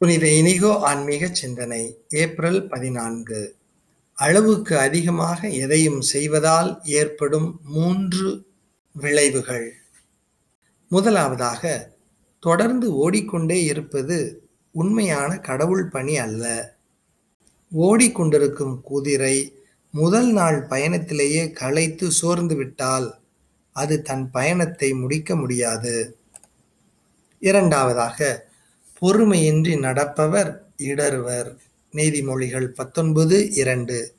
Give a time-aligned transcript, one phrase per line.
[0.00, 3.56] புனித இனிகோ ஆன்மீக சிந்தனை ஏப்ரல் பதினான்கு.
[4.14, 8.46] அளவுக்கு அதிகமாக எதையும் செய்வதால் ஏற்படும் மூன்று
[8.92, 9.72] விளைவுகள்.
[10.88, 11.92] முதலாவதாக
[12.40, 14.42] தொடர்ந்து ஓடிக்கொண்டே இருப்பது
[14.72, 16.44] உண்மையான கடவுள் பணி அல்ல.
[17.72, 19.36] ஓடிக்கொண்டிருக்கும் குதிரை
[19.90, 23.20] முதல் நாள் பயணத்திலேயே களைத்து சோர்ந்து விட்டால்
[23.72, 26.16] அது தன் பயணத்தை முடிக்க முடியாது.
[27.38, 28.46] இரண்டாவதாக
[29.02, 31.56] பொறுமையின்றி நடப்பவர் இடறுவர்.
[31.92, 34.16] நீதிமொழிகள் பத்தொன்பது இரண்டு.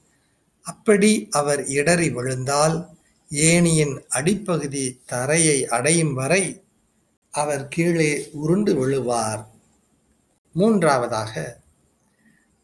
[0.62, 2.88] அப்படி அவர் இடறி விழுந்தால்
[3.32, 6.64] ஏணியின் அடிப்பகுதி தரையை அடையும் வரை
[7.32, 9.48] அவர் கீழே உருண்டு விழுவார்.
[10.54, 11.34] மூன்றாவதாக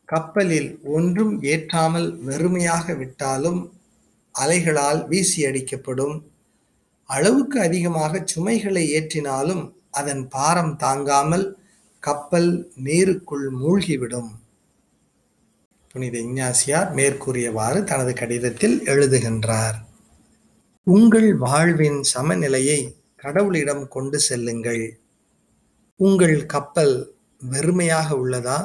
[0.06, 3.74] கப்பலில் ஒன்றும் ஏற்றாமல் வெறுமையாக விட்டாலும்
[4.36, 6.24] அலைகளால் வீசி அடிக்கப்படும்.
[7.10, 11.46] அளவுக்கு அதிகமாக சுமைகளை ஏற்றினாலும் அதன் பாரம் தாங்காமல்
[12.06, 14.30] கப்பல் நீருக்குள் மூழ்கிவிடும்.
[15.92, 19.78] புனித இஞ்ஞாசியார் மேற்கூறியவாறு தனது கடிதத்தில் எழுதுகின்றார்.
[20.84, 25.00] உங்கள் வாழ்வின் சமநிலையை கடவுளிடம் கொண்டு செல்லுங்கள்.
[25.96, 27.16] உங்கள் கப்பல்
[27.52, 28.60] வெறுமையாக உள்ளதா?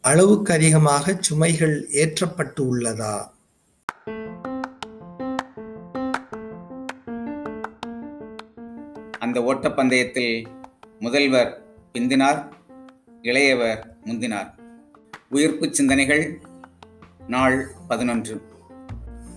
[0.00, 3.14] அளவுக்கு அதிகமாக சுமைகள் ஏற்றப்பட்டு உள்ளதா?
[9.18, 10.46] அந்த ஓட்டப்பந்தயத்தில்
[10.98, 12.54] முதல்வர் பிந்தினார்.
[13.22, 14.50] இளையவர் முந்தினார்.
[15.28, 16.40] உயிர்ப்பு சிந்தனைகள்
[17.28, 18.42] நாள் பதினொன்று.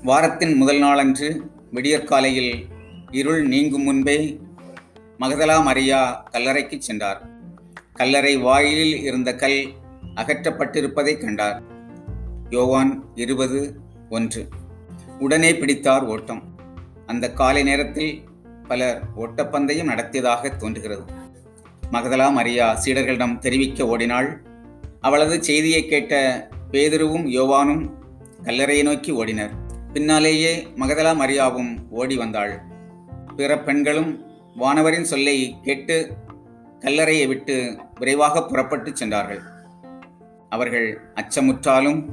[0.03, 2.65] வாரத்தின் முதல் நாளன்று விடியற்காலையில்
[3.11, 4.39] இருள் நீங்கும் முன்பே
[5.19, 7.27] மகதலா மரியா கல்லறைக்கு சென்றார்.
[7.93, 9.67] கல்லறை வாயிலில் இருந்த கல்
[10.15, 11.63] அகற்றப்பட்டிருப்பதை கண்டார்.
[12.49, 14.47] யோவான் இருபது ஒன்று.
[15.19, 16.43] உடனே பிடித்தார் ஓட்டம்.
[17.05, 18.23] அந்த காலை நேரத்தில்
[18.67, 21.18] பலர் ஓட்டப்பந்தயம் நடத்தியதாக தோன்றுகிறது.
[21.91, 24.41] மகதலா மரியா சீடர்களிடம் தெரிவிக்க ஓடினாள்.
[25.01, 27.89] அவளது செய்தியை கேட்ட பேதுருவும் யோவானும்
[28.43, 29.49] கல்லறையை நோக்கி ஓடினர்.
[29.93, 32.61] பின்னாலேயே மகதலா மரியாவும் ஓடி வந்தாள்.
[33.35, 34.25] பிற பெண்களும்
[34.59, 36.13] வானவரின் சொல்லை கேட்டு
[36.79, 39.41] கல்லறையை விட்டு விரைவாக புறப்பட்டு சென்றார்கள்.
[40.49, 42.05] அவர்கள் அச்சமுற்றாலும்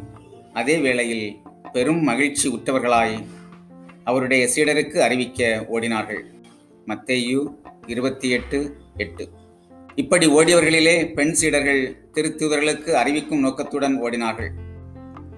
[0.52, 1.36] அதே வேளையில்
[1.72, 3.24] பெரும் மகிழ்ச்சி உற்றவர்களாய்
[4.04, 6.22] அவருடைய சீடருக்கு அறிவிக்க ஓடினார்கள்.
[6.86, 7.54] மத்தேயு
[7.86, 9.30] இருபத்தி எட்டு எட்டு.
[9.96, 14.48] இப்படி ஓடியவர்களிலே பெண் சீடர்கள் திருத்துதர்களுக்கு அறிவிக்கும் நோக்கத்துடன் ஓடினார்கள்.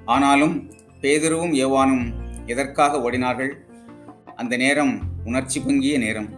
[0.04, 0.70] ஆனாலும்
[1.00, 2.12] பேதுருவும் யோவானும்
[2.46, 3.52] எதற்காக ஓடினார்கள்?
[4.36, 6.28] அந்த நேரம் உணர்ச்சி பொங்கிய நேரம்.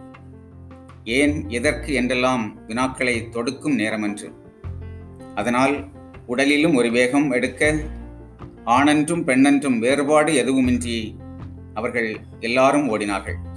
[1.03, 4.31] ஏன் எதற்கு என்றெல்லாம் வினாக்களை தொடுக்கும் நேரமன்று.
[5.35, 5.87] அதனால்
[6.27, 7.79] உடலிலும் ஒரு வேகம் எடுக்க
[8.63, 11.15] ஆணென்றும் பெண்ணென்றும் வேறுபாடு எதுவுமின்றி
[11.73, 13.50] அவர்கள் எல்லாரும் ஓடினார்கள்.